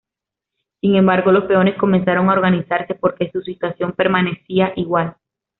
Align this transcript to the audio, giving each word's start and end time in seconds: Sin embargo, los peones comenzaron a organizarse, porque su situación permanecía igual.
Sin 0.79 0.95
embargo, 0.95 1.31
los 1.31 1.43
peones 1.43 1.77
comenzaron 1.77 2.27
a 2.27 2.33
organizarse, 2.33 2.95
porque 2.95 3.29
su 3.31 3.41
situación 3.43 3.91
permanecía 3.93 4.73
igual. 4.75 5.15